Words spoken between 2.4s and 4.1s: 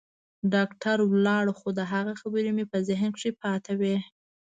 مې په ذهن کښې پاتې وې.